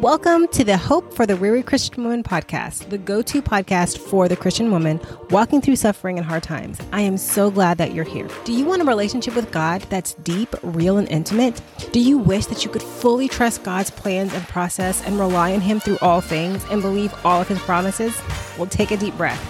Welcome 0.00 0.48
to 0.48 0.62
the 0.62 0.76
Hope 0.76 1.14
for 1.14 1.24
the 1.24 1.38
Weary 1.38 1.62
Christian 1.62 2.02
Woman 2.02 2.22
podcast, 2.22 2.90
the 2.90 2.98
go 2.98 3.22
to 3.22 3.40
podcast 3.40 3.96
for 3.96 4.28
the 4.28 4.36
Christian 4.36 4.70
woman 4.70 5.00
walking 5.30 5.62
through 5.62 5.76
suffering 5.76 6.18
and 6.18 6.26
hard 6.26 6.42
times. 6.42 6.78
I 6.92 7.00
am 7.00 7.16
so 7.16 7.50
glad 7.50 7.78
that 7.78 7.94
you're 7.94 8.04
here. 8.04 8.28
Do 8.44 8.52
you 8.52 8.66
want 8.66 8.82
a 8.82 8.84
relationship 8.84 9.34
with 9.34 9.50
God 9.50 9.80
that's 9.88 10.12
deep, 10.16 10.54
real, 10.62 10.98
and 10.98 11.08
intimate? 11.08 11.62
Do 11.92 12.00
you 12.00 12.18
wish 12.18 12.44
that 12.46 12.62
you 12.62 12.70
could 12.70 12.82
fully 12.82 13.26
trust 13.26 13.62
God's 13.62 13.90
plans 13.90 14.34
and 14.34 14.46
process 14.48 15.02
and 15.06 15.18
rely 15.18 15.54
on 15.54 15.62
Him 15.62 15.80
through 15.80 15.98
all 16.02 16.20
things 16.20 16.62
and 16.70 16.82
believe 16.82 17.14
all 17.24 17.40
of 17.40 17.48
His 17.48 17.58
promises? 17.60 18.14
Well, 18.58 18.66
take 18.66 18.90
a 18.90 18.98
deep 18.98 19.16
breath. 19.16 19.42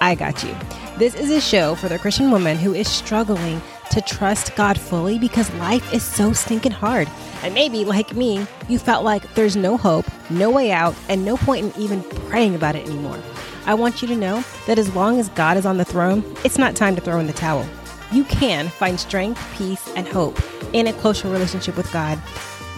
I 0.00 0.16
got 0.16 0.42
you. 0.42 0.52
This 0.98 1.14
is 1.14 1.30
a 1.30 1.40
show 1.40 1.76
for 1.76 1.88
the 1.88 2.00
Christian 2.00 2.32
woman 2.32 2.56
who 2.56 2.74
is 2.74 2.88
struggling 2.88 3.62
to 3.92 4.00
trust 4.00 4.54
God 4.56 4.78
fully 4.78 5.18
because 5.18 5.52
life 5.54 5.92
is 5.92 6.02
so 6.02 6.32
stinking 6.32 6.72
hard. 6.72 7.08
And 7.42 7.54
maybe, 7.54 7.84
like 7.84 8.14
me, 8.14 8.46
you 8.68 8.78
felt 8.78 9.04
like 9.04 9.34
there's 9.34 9.56
no 9.56 9.76
hope, 9.76 10.06
no 10.30 10.50
way 10.50 10.72
out, 10.72 10.94
and 11.08 11.24
no 11.24 11.36
point 11.36 11.66
in 11.66 11.82
even 11.82 12.02
praying 12.02 12.54
about 12.54 12.74
it 12.74 12.86
anymore. 12.86 13.18
I 13.66 13.74
want 13.74 14.02
you 14.02 14.08
to 14.08 14.16
know 14.16 14.42
that 14.66 14.78
as 14.78 14.94
long 14.94 15.20
as 15.20 15.28
God 15.30 15.56
is 15.56 15.66
on 15.66 15.76
the 15.76 15.84
throne, 15.84 16.24
it's 16.44 16.58
not 16.58 16.74
time 16.74 16.94
to 16.96 17.00
throw 17.00 17.18
in 17.18 17.26
the 17.26 17.32
towel. 17.32 17.66
You 18.10 18.24
can 18.24 18.68
find 18.68 18.98
strength, 18.98 19.40
peace, 19.56 19.88
and 19.94 20.06
hope 20.06 20.38
in 20.72 20.86
a 20.86 20.92
closer 20.94 21.28
relationship 21.28 21.76
with 21.76 21.90
God 21.92 22.18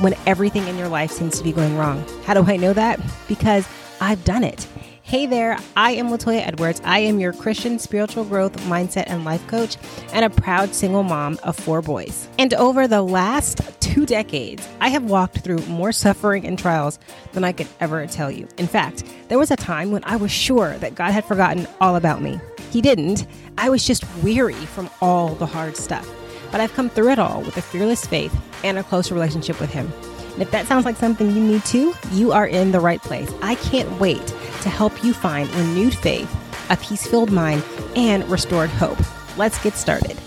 when 0.00 0.14
everything 0.26 0.66
in 0.66 0.76
your 0.76 0.88
life 0.88 1.10
seems 1.10 1.38
to 1.38 1.44
be 1.44 1.52
going 1.52 1.76
wrong. 1.76 2.04
How 2.24 2.34
do 2.34 2.44
I 2.44 2.56
know 2.56 2.72
that? 2.72 3.00
Because 3.28 3.68
I've 4.00 4.24
done 4.24 4.44
it. 4.44 4.66
Hey 5.06 5.26
there, 5.26 5.58
I 5.76 5.90
am 5.90 6.08
Latoya 6.08 6.46
Edwards. 6.46 6.80
I 6.82 7.00
am 7.00 7.20
your 7.20 7.34
Christian 7.34 7.78
spiritual 7.78 8.24
growth 8.24 8.56
mindset 8.62 9.04
and 9.06 9.22
life 9.22 9.46
coach 9.48 9.76
and 10.14 10.24
a 10.24 10.30
proud 10.30 10.74
single 10.74 11.02
mom 11.02 11.38
of 11.42 11.56
four 11.56 11.82
boys. 11.82 12.26
And 12.38 12.54
over 12.54 12.88
the 12.88 13.02
last 13.02 13.60
two 13.80 14.06
decades, 14.06 14.66
I 14.80 14.88
have 14.88 15.04
walked 15.04 15.40
through 15.40 15.58
more 15.66 15.92
suffering 15.92 16.46
and 16.46 16.58
trials 16.58 16.98
than 17.34 17.44
I 17.44 17.52
could 17.52 17.68
ever 17.80 18.06
tell 18.06 18.30
you. 18.30 18.48
In 18.56 18.66
fact, 18.66 19.04
there 19.28 19.38
was 19.38 19.50
a 19.50 19.56
time 19.56 19.92
when 19.92 20.02
I 20.04 20.16
was 20.16 20.32
sure 20.32 20.78
that 20.78 20.94
God 20.94 21.12
had 21.12 21.26
forgotten 21.26 21.68
all 21.82 21.96
about 21.96 22.22
me. 22.22 22.40
He 22.70 22.80
didn't. 22.80 23.26
I 23.58 23.68
was 23.68 23.86
just 23.86 24.06
weary 24.22 24.54
from 24.54 24.88
all 25.02 25.34
the 25.34 25.44
hard 25.44 25.76
stuff. 25.76 26.08
But 26.50 26.62
I've 26.62 26.72
come 26.72 26.88
through 26.88 27.10
it 27.10 27.18
all 27.18 27.42
with 27.42 27.58
a 27.58 27.62
fearless 27.62 28.06
faith 28.06 28.34
and 28.64 28.78
a 28.78 28.82
closer 28.82 29.12
relationship 29.12 29.60
with 29.60 29.70
Him. 29.70 29.92
And 30.32 30.42
if 30.42 30.50
that 30.52 30.66
sounds 30.66 30.86
like 30.86 30.96
something 30.96 31.30
you 31.30 31.42
need 31.42 31.64
too, 31.66 31.92
you 32.12 32.32
are 32.32 32.46
in 32.46 32.72
the 32.72 32.80
right 32.80 33.02
place. 33.02 33.30
I 33.42 33.54
can't 33.56 34.00
wait 34.00 34.34
to 34.64 34.70
help 34.70 35.04
you 35.04 35.12
find 35.14 35.48
renewed 35.54 35.94
faith, 35.94 36.30
a 36.70 36.76
peace 36.78 37.06
filled 37.06 37.30
mind, 37.30 37.62
and 37.94 38.24
restored 38.28 38.70
hope. 38.70 38.98
Let's 39.36 39.62
get 39.62 39.74
started. 39.74 40.18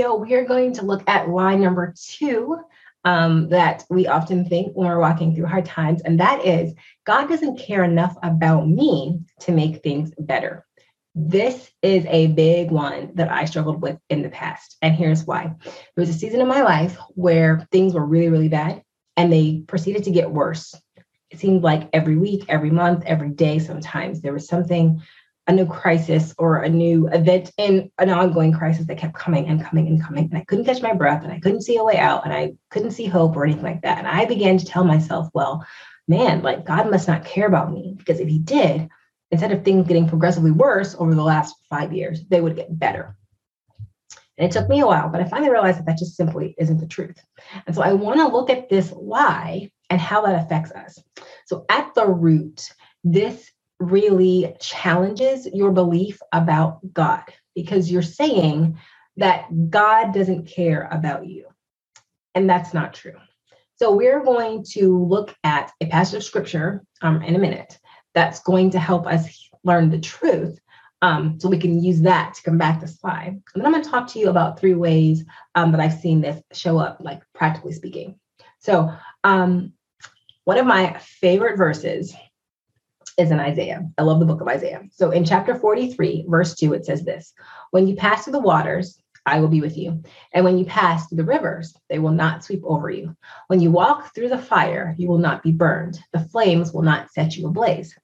So, 0.00 0.16
we 0.16 0.34
are 0.34 0.44
going 0.44 0.72
to 0.74 0.84
look 0.84 1.02
at 1.06 1.28
line 1.28 1.60
number 1.60 1.94
two 1.96 2.58
um, 3.04 3.50
that 3.50 3.84
we 3.88 4.06
often 4.06 4.44
think 4.46 4.74
when 4.74 4.88
we're 4.88 4.98
walking 4.98 5.34
through 5.34 5.46
hard 5.46 5.66
times, 5.66 6.02
and 6.02 6.18
that 6.18 6.44
is 6.44 6.74
God 7.04 7.28
doesn't 7.28 7.58
care 7.58 7.84
enough 7.84 8.16
about 8.22 8.68
me 8.68 9.20
to 9.40 9.52
make 9.52 9.82
things 9.82 10.12
better. 10.18 10.66
This 11.14 11.70
is 11.82 12.04
a 12.08 12.26
big 12.28 12.70
one 12.70 13.12
that 13.14 13.30
I 13.30 13.46
struggled 13.46 13.80
with 13.80 13.98
in 14.10 14.22
the 14.22 14.28
past. 14.28 14.76
And 14.82 14.94
here's 14.94 15.24
why. 15.24 15.54
There 15.64 16.02
was 16.02 16.10
a 16.10 16.12
season 16.12 16.42
in 16.42 16.48
my 16.48 16.62
life 16.62 16.98
where 17.14 17.66
things 17.72 17.94
were 17.94 18.04
really, 18.04 18.28
really 18.28 18.50
bad 18.50 18.82
and 19.16 19.32
they 19.32 19.62
proceeded 19.66 20.04
to 20.04 20.10
get 20.10 20.30
worse. 20.30 20.74
It 21.30 21.40
seemed 21.40 21.62
like 21.62 21.88
every 21.92 22.16
week, 22.16 22.44
every 22.48 22.70
month, 22.70 23.04
every 23.04 23.30
day, 23.30 23.58
sometimes 23.58 24.20
there 24.20 24.32
was 24.32 24.46
something, 24.46 25.02
a 25.48 25.52
new 25.52 25.66
crisis 25.66 26.34
or 26.38 26.58
a 26.58 26.68
new 26.68 27.08
event 27.08 27.52
in 27.56 27.90
an 27.98 28.10
ongoing 28.10 28.52
crisis 28.52 28.86
that 28.86 28.98
kept 28.98 29.14
coming 29.14 29.46
and 29.48 29.62
coming 29.62 29.86
and 29.86 30.02
coming. 30.02 30.24
And 30.24 30.38
I 30.38 30.44
couldn't 30.44 30.64
catch 30.64 30.82
my 30.82 30.92
breath 30.92 31.22
and 31.22 31.32
I 31.32 31.40
couldn't 31.40 31.62
see 31.62 31.76
a 31.76 31.84
way 31.84 31.98
out 31.98 32.24
and 32.24 32.32
I 32.32 32.54
couldn't 32.70 32.92
see 32.92 33.06
hope 33.06 33.36
or 33.36 33.44
anything 33.44 33.62
like 33.62 33.82
that. 33.82 33.98
And 33.98 34.08
I 34.08 34.24
began 34.24 34.58
to 34.58 34.64
tell 34.64 34.84
myself, 34.84 35.28
well, 35.34 35.64
man, 36.08 36.42
like 36.42 36.64
God 36.64 36.90
must 36.90 37.08
not 37.08 37.24
care 37.24 37.46
about 37.46 37.72
me 37.72 37.94
because 37.96 38.20
if 38.20 38.28
he 38.28 38.38
did, 38.38 38.88
instead 39.30 39.52
of 39.52 39.64
things 39.64 39.86
getting 39.86 40.08
progressively 40.08 40.52
worse 40.52 40.96
over 40.98 41.14
the 41.14 41.22
last 41.22 41.54
five 41.68 41.92
years, 41.92 42.24
they 42.28 42.40
would 42.40 42.56
get 42.56 42.78
better. 42.78 43.16
And 44.38 44.48
it 44.48 44.52
took 44.52 44.68
me 44.68 44.80
a 44.80 44.86
while, 44.86 45.08
but 45.08 45.20
I 45.20 45.28
finally 45.28 45.50
realized 45.50 45.78
that 45.78 45.86
that 45.86 45.98
just 45.98 46.16
simply 46.16 46.54
isn't 46.58 46.78
the 46.78 46.86
truth. 46.86 47.18
And 47.66 47.74
so 47.74 47.82
I 47.82 47.94
want 47.94 48.18
to 48.20 48.28
look 48.28 48.50
at 48.50 48.68
this 48.68 48.92
lie 48.92 49.70
and 49.90 50.00
how 50.00 50.22
that 50.22 50.44
affects 50.44 50.72
us. 50.72 50.98
So, 51.46 51.64
at 51.68 51.94
the 51.94 52.06
root, 52.06 52.70
this 53.04 53.50
really 53.78 54.54
challenges 54.60 55.46
your 55.46 55.70
belief 55.72 56.20
about 56.32 56.80
God 56.92 57.24
because 57.54 57.90
you're 57.90 58.02
saying 58.02 58.78
that 59.18 59.70
God 59.70 60.12
doesn't 60.12 60.46
care 60.46 60.88
about 60.90 61.26
you. 61.26 61.46
And 62.34 62.48
that's 62.48 62.74
not 62.74 62.94
true. 62.94 63.16
So, 63.76 63.94
we're 63.94 64.24
going 64.24 64.64
to 64.72 65.04
look 65.04 65.34
at 65.44 65.72
a 65.80 65.86
passage 65.86 66.18
of 66.18 66.24
scripture 66.24 66.84
um, 67.02 67.22
in 67.22 67.36
a 67.36 67.40
minute 67.40 67.78
that's 68.14 68.40
going 68.40 68.70
to 68.70 68.78
help 68.78 69.06
us 69.06 69.48
learn 69.62 69.90
the 69.90 69.98
truth. 69.98 70.58
Um, 71.02 71.38
so 71.38 71.50
we 71.50 71.58
can 71.58 71.82
use 71.82 72.00
that 72.00 72.34
to 72.34 72.42
combat 72.42 72.80
this 72.80 72.98
lie. 73.04 73.26
And 73.26 73.42
then 73.54 73.66
I'm 73.66 73.72
going 73.72 73.84
to 73.84 73.90
talk 73.90 74.08
to 74.08 74.18
you 74.18 74.30
about 74.30 74.58
three 74.58 74.74
ways 74.74 75.24
um, 75.54 75.72
that 75.72 75.80
I've 75.80 76.00
seen 76.00 76.22
this 76.22 76.40
show 76.52 76.78
up, 76.78 76.98
like 77.00 77.20
practically 77.34 77.74
speaking. 77.74 78.18
So 78.58 78.92
um, 79.24 79.72
one 80.44 80.58
of 80.58 80.66
my 80.66 80.98
favorite 80.98 81.56
verses 81.56 82.14
is 83.18 83.30
in 83.30 83.40
Isaiah. 83.40 83.88
I 83.96 84.02
love 84.02 84.20
the 84.20 84.26
book 84.26 84.40
of 84.40 84.48
Isaiah. 84.48 84.82
So 84.92 85.10
in 85.10 85.24
chapter 85.24 85.54
43, 85.54 86.26
verse 86.28 86.54
2, 86.54 86.74
it 86.74 86.84
says 86.84 87.04
this 87.04 87.32
When 87.70 87.88
you 87.88 87.96
pass 87.96 88.24
through 88.24 88.34
the 88.34 88.40
waters, 88.40 88.98
I 89.24 89.40
will 89.40 89.48
be 89.48 89.60
with 89.60 89.76
you. 89.76 90.02
And 90.32 90.44
when 90.44 90.56
you 90.56 90.64
pass 90.64 91.08
through 91.08 91.16
the 91.16 91.24
rivers, 91.24 91.74
they 91.88 91.98
will 91.98 92.12
not 92.12 92.44
sweep 92.44 92.62
over 92.64 92.90
you. 92.90 93.16
When 93.48 93.60
you 93.60 93.70
walk 93.72 94.14
through 94.14 94.28
the 94.28 94.38
fire, 94.38 94.94
you 94.98 95.08
will 95.08 95.18
not 95.18 95.42
be 95.42 95.50
burned. 95.50 95.98
The 96.12 96.20
flames 96.20 96.72
will 96.72 96.82
not 96.82 97.10
set 97.10 97.36
you 97.36 97.48
ablaze. 97.48 97.96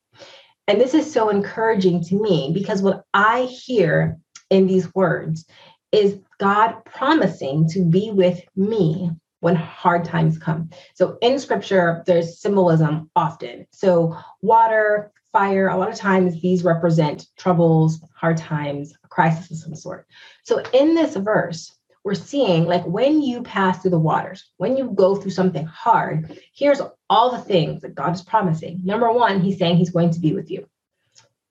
And 0.67 0.81
this 0.81 0.95
is 0.95 1.13
so 1.13 1.29
encouraging 1.29 2.03
to 2.05 2.21
me 2.21 2.51
because 2.53 2.83
what 2.83 3.05
I 3.15 3.43
hear 3.43 4.19
in 4.51 4.67
these 4.67 4.93
words 4.95 5.47
is 5.93 6.19
God 6.39 6.85
promising 6.85 7.69
to 7.71 7.85
be 7.85 8.11
with 8.11 8.41
me 8.57 9.11
when 9.43 9.57
hard 9.57 10.05
times 10.05 10.39
come. 10.39 10.71
So 10.95 11.19
in 11.21 11.37
scripture, 11.41 12.05
there's 12.07 12.39
symbolism 12.39 13.11
often. 13.17 13.67
So 13.73 14.17
water, 14.41 15.13
fire, 15.33 15.69
a 15.69 15.77
lot 15.77 15.91
of 15.91 15.97
times 15.97 16.41
these 16.41 16.63
represent 16.63 17.27
troubles, 17.37 18.01
hard 18.15 18.37
times, 18.37 18.95
a 19.03 19.09
crisis 19.09 19.51
of 19.51 19.59
some 19.59 19.75
sort. 19.75 20.07
So 20.45 20.63
in 20.73 20.95
this 20.95 21.17
verse, 21.17 21.77
we're 22.05 22.15
seeing 22.15 22.67
like 22.67 22.85
when 22.85 23.21
you 23.21 23.43
pass 23.43 23.83
through 23.83 23.91
the 23.91 23.99
waters, 23.99 24.49
when 24.59 24.77
you 24.77 24.93
go 24.95 25.17
through 25.17 25.33
something 25.33 25.67
hard, 25.67 26.39
here's 26.55 26.81
all 27.11 27.33
the 27.33 27.43
things 27.43 27.83
that 27.83 27.97
God 27.97 28.15
is 28.15 28.23
promising. 28.23 28.81
Number 28.85 29.11
one, 29.13 29.41
He's 29.41 29.59
saying 29.59 29.77
He's 29.77 29.91
going 29.91 30.11
to 30.11 30.21
be 30.21 30.35
with 30.35 30.53
you. 30.53 30.69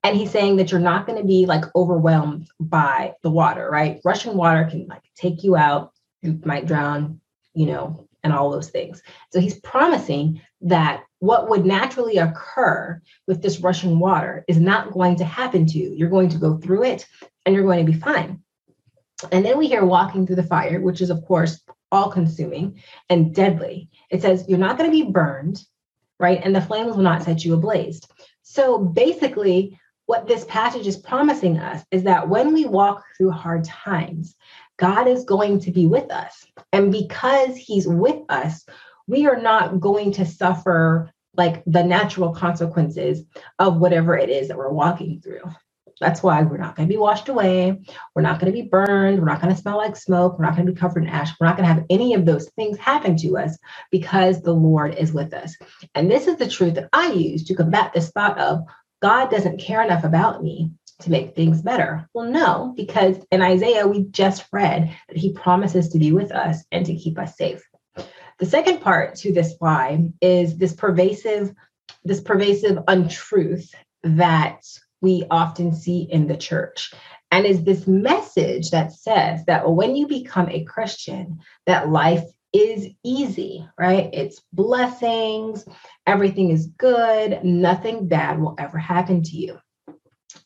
And 0.03 0.15
He's 0.15 0.31
saying 0.31 0.57
that 0.57 0.71
you're 0.71 0.79
not 0.79 1.07
going 1.07 1.19
to 1.19 1.27
be 1.27 1.45
like 1.45 1.65
overwhelmed 1.75 2.47
by 2.59 3.15
the 3.21 3.29
water, 3.29 3.69
right? 3.69 3.99
Rushing 4.05 4.35
water 4.35 4.65
can 4.69 4.87
like 4.87 5.03
take 5.15 5.43
you 5.43 5.57
out, 5.57 5.91
you 6.21 6.39
might 6.45 6.67
drown, 6.67 7.20
you 7.53 7.65
know, 7.65 8.07
and 8.23 8.33
all 8.33 8.51
those 8.51 8.69
things. 8.69 9.01
So 9.31 9.39
He's 9.39 9.59
promising 9.59 10.41
that 10.61 11.03
what 11.19 11.49
would 11.49 11.65
naturally 11.65 12.17
occur 12.17 13.01
with 13.27 13.41
this 13.41 13.59
rushing 13.59 13.99
water 13.99 14.43
is 14.47 14.59
not 14.59 14.91
going 14.91 15.17
to 15.17 15.25
happen 15.25 15.65
to 15.67 15.77
you. 15.77 15.93
You're 15.93 16.09
going 16.09 16.29
to 16.29 16.37
go 16.37 16.57
through 16.57 16.83
it 16.83 17.05
and 17.45 17.55
you're 17.55 17.65
going 17.65 17.85
to 17.85 17.91
be 17.91 17.97
fine. 17.97 18.41
And 19.31 19.45
then 19.45 19.57
we 19.57 19.67
hear 19.67 19.85
walking 19.85 20.25
through 20.25 20.37
the 20.37 20.43
fire, 20.43 20.79
which 20.81 21.01
is, 21.01 21.09
of 21.09 21.23
course, 21.25 21.61
all 21.91 22.09
consuming 22.09 22.81
and 23.09 23.35
deadly. 23.35 23.89
It 24.09 24.21
says 24.21 24.45
you're 24.47 24.57
not 24.57 24.77
going 24.77 24.89
to 24.89 25.05
be 25.05 25.11
burned, 25.11 25.61
right? 26.19 26.39
And 26.43 26.55
the 26.55 26.61
flames 26.61 26.95
will 26.95 27.03
not 27.03 27.23
set 27.23 27.43
you 27.43 27.53
ablaze. 27.53 28.01
So 28.41 28.79
basically, 28.79 29.79
what 30.05 30.27
this 30.27 30.45
passage 30.45 30.87
is 30.87 30.97
promising 30.97 31.59
us 31.59 31.83
is 31.91 32.03
that 32.03 32.27
when 32.27 32.53
we 32.53 32.65
walk 32.65 33.03
through 33.17 33.31
hard 33.31 33.63
times, 33.63 34.35
God 34.81 35.07
is 35.07 35.23
going 35.23 35.59
to 35.59 35.71
be 35.71 35.85
with 35.85 36.11
us. 36.11 36.43
And 36.73 36.91
because 36.91 37.55
He's 37.55 37.87
with 37.87 38.19
us, 38.29 38.65
we 39.07 39.27
are 39.27 39.39
not 39.39 39.79
going 39.79 40.11
to 40.13 40.25
suffer 40.25 41.11
like 41.37 41.63
the 41.65 41.83
natural 41.83 42.33
consequences 42.33 43.23
of 43.59 43.77
whatever 43.77 44.17
it 44.17 44.29
is 44.29 44.47
that 44.47 44.57
we're 44.57 44.73
walking 44.73 45.21
through. 45.21 45.43
That's 45.99 46.23
why 46.23 46.41
we're 46.41 46.57
not 46.57 46.75
going 46.75 46.89
to 46.89 46.93
be 46.93 46.97
washed 46.97 47.29
away. 47.29 47.79
We're 48.15 48.23
not 48.23 48.39
going 48.39 48.51
to 48.51 48.59
be 48.59 48.67
burned. 48.67 49.19
We're 49.19 49.27
not 49.27 49.39
going 49.39 49.53
to 49.53 49.61
smell 49.61 49.77
like 49.77 49.95
smoke. 49.95 50.39
We're 50.39 50.45
not 50.45 50.55
going 50.55 50.65
to 50.65 50.73
be 50.73 50.79
covered 50.79 51.03
in 51.03 51.09
ash. 51.09 51.29
We're 51.39 51.45
not 51.45 51.57
going 51.57 51.69
to 51.69 51.73
have 51.75 51.85
any 51.91 52.15
of 52.15 52.25
those 52.25 52.49
things 52.55 52.79
happen 52.79 53.15
to 53.17 53.37
us 53.37 53.55
because 53.91 54.41
the 54.41 54.53
Lord 54.53 54.95
is 54.95 55.13
with 55.13 55.31
us. 55.31 55.55
And 55.93 56.09
this 56.09 56.25
is 56.25 56.37
the 56.37 56.49
truth 56.49 56.73
that 56.73 56.89
I 56.91 57.11
use 57.11 57.45
to 57.45 57.55
combat 57.55 57.93
this 57.93 58.09
thought 58.09 58.39
of 58.39 58.61
God 59.01 59.29
doesn't 59.31 59.59
care 59.59 59.83
enough 59.83 60.03
about 60.03 60.43
me 60.43 60.71
to 61.01 61.11
make 61.11 61.35
things 61.35 61.61
better. 61.61 62.07
Well, 62.13 62.29
no, 62.29 62.73
because 62.75 63.17
in 63.31 63.41
Isaiah, 63.41 63.87
we 63.87 64.03
just 64.05 64.45
read 64.51 64.95
that 65.07 65.17
he 65.17 65.33
promises 65.33 65.89
to 65.89 65.99
be 65.99 66.11
with 66.11 66.31
us 66.31 66.63
and 66.71 66.85
to 66.85 66.95
keep 66.95 67.17
us 67.19 67.37
safe. 67.37 67.63
The 68.39 68.45
second 68.45 68.81
part 68.81 69.15
to 69.15 69.33
this 69.33 69.55
why 69.59 70.09
is 70.21 70.57
this 70.57 70.73
pervasive, 70.73 71.53
this 72.03 72.21
pervasive 72.21 72.79
untruth 72.87 73.73
that 74.03 74.65
we 75.01 75.25
often 75.29 75.73
see 75.73 76.01
in 76.01 76.27
the 76.27 76.37
church 76.37 76.93
and 77.31 77.45
is 77.45 77.63
this 77.63 77.87
message 77.87 78.71
that 78.71 78.91
says 78.91 79.45
that 79.45 79.69
when 79.71 79.95
you 79.95 80.07
become 80.07 80.49
a 80.49 80.63
christian 80.65 81.39
that 81.65 81.89
life 81.89 82.23
is 82.53 82.87
easy, 83.03 83.67
right? 83.77 84.09
It's 84.13 84.41
blessings, 84.51 85.65
everything 86.05 86.49
is 86.49 86.67
good, 86.67 87.43
nothing 87.43 88.07
bad 88.07 88.39
will 88.39 88.55
ever 88.57 88.77
happen 88.77 89.23
to 89.23 89.37
you. 89.37 89.59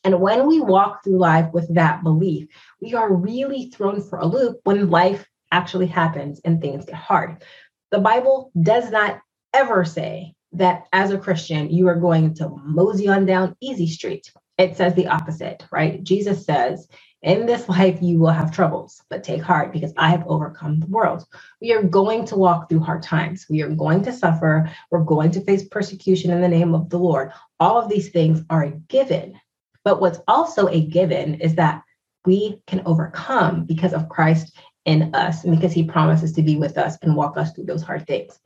And 0.04 0.20
when 0.20 0.46
we 0.46 0.60
walk 0.60 1.02
through 1.02 1.18
life 1.18 1.52
with 1.52 1.72
that 1.74 2.02
belief, 2.02 2.48
we 2.80 2.94
are 2.94 3.12
really 3.12 3.70
thrown 3.70 4.02
for 4.02 4.18
a 4.18 4.26
loop 4.26 4.60
when 4.64 4.90
life 4.90 5.26
actually 5.52 5.86
happens 5.86 6.40
and 6.44 6.60
things 6.60 6.84
get 6.84 6.94
hard. 6.94 7.42
The 7.90 7.98
Bible 7.98 8.50
does 8.60 8.90
not 8.90 9.20
ever 9.54 9.84
say 9.84 10.34
that 10.52 10.86
as 10.92 11.10
a 11.10 11.18
Christian, 11.18 11.70
you 11.70 11.88
are 11.88 11.96
going 11.96 12.34
to 12.34 12.48
mosey 12.64 13.08
on 13.08 13.26
down 13.26 13.56
easy 13.60 13.86
street. 13.86 14.32
It 14.58 14.76
says 14.76 14.94
the 14.94 15.08
opposite, 15.08 15.66
right? 15.70 16.02
Jesus 16.02 16.44
says, 16.44 16.88
in 17.22 17.46
this 17.46 17.68
life, 17.68 17.98
you 18.00 18.18
will 18.18 18.30
have 18.30 18.52
troubles, 18.52 19.02
but 19.10 19.24
take 19.24 19.42
heart 19.42 19.72
because 19.72 19.92
I 19.96 20.10
have 20.10 20.24
overcome 20.26 20.80
the 20.80 20.86
world. 20.86 21.24
We 21.60 21.72
are 21.72 21.82
going 21.82 22.24
to 22.26 22.36
walk 22.36 22.68
through 22.68 22.80
hard 22.80 23.02
times. 23.02 23.46
We 23.50 23.62
are 23.62 23.70
going 23.70 24.02
to 24.04 24.12
suffer. 24.12 24.70
We're 24.90 25.02
going 25.02 25.32
to 25.32 25.40
face 25.40 25.66
persecution 25.66 26.30
in 26.30 26.40
the 26.40 26.48
name 26.48 26.74
of 26.74 26.88
the 26.88 26.98
Lord. 26.98 27.32
All 27.58 27.78
of 27.78 27.88
these 27.88 28.10
things 28.10 28.42
are 28.48 28.64
a 28.64 28.70
given. 28.70 29.40
But 29.86 30.00
what's 30.00 30.18
also 30.26 30.66
a 30.66 30.84
given 30.84 31.36
is 31.36 31.54
that 31.54 31.80
we 32.24 32.60
can 32.66 32.82
overcome 32.86 33.66
because 33.66 33.92
of 33.92 34.08
Christ 34.08 34.58
in 34.84 35.14
us 35.14 35.44
and 35.44 35.54
because 35.54 35.72
he 35.72 35.84
promises 35.84 36.32
to 36.32 36.42
be 36.42 36.56
with 36.56 36.76
us 36.76 36.98
and 37.02 37.14
walk 37.14 37.36
us 37.36 37.52
through 37.52 37.66
those 37.66 37.84
hard 37.84 38.04
things. 38.04 38.36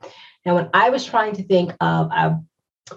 Now, 0.45 0.53
when 0.53 0.69
I 0.71 0.91
was 0.91 1.03
trying 1.03 1.33
to 1.37 1.43
think 1.43 1.73
of 1.81 2.11
a 2.11 2.39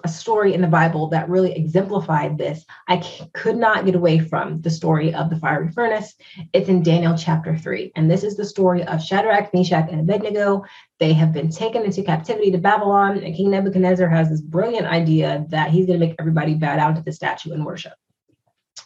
a 0.02 0.08
story 0.08 0.54
in 0.54 0.60
the 0.60 0.66
Bible 0.66 1.08
that 1.08 1.28
really 1.28 1.52
exemplified 1.52 2.36
this, 2.36 2.64
I 2.88 3.00
c- 3.00 3.30
could 3.32 3.56
not 3.56 3.86
get 3.86 3.94
away 3.94 4.18
from 4.18 4.60
the 4.60 4.70
story 4.70 5.14
of 5.14 5.30
the 5.30 5.36
fiery 5.36 5.70
furnace. 5.70 6.14
It's 6.52 6.68
in 6.68 6.82
Daniel 6.82 7.16
chapter 7.16 7.56
3. 7.56 7.92
And 7.94 8.10
this 8.10 8.24
is 8.24 8.36
the 8.36 8.44
story 8.44 8.82
of 8.82 9.00
Shadrach, 9.00 9.54
Meshach, 9.54 9.88
and 9.92 10.00
Abednego. 10.00 10.64
They 10.98 11.12
have 11.12 11.32
been 11.32 11.48
taken 11.48 11.84
into 11.84 12.02
captivity 12.02 12.50
to 12.50 12.58
Babylon, 12.58 13.18
and 13.18 13.36
King 13.36 13.50
Nebuchadnezzar 13.50 14.08
has 14.08 14.30
this 14.30 14.40
brilliant 14.40 14.86
idea 14.86 15.46
that 15.50 15.70
he's 15.70 15.86
going 15.86 16.00
to 16.00 16.06
make 16.06 16.16
everybody 16.18 16.54
bow 16.54 16.74
down 16.74 16.96
to 16.96 17.02
the 17.02 17.12
statue 17.12 17.52
and 17.52 17.64
worship. 17.64 17.94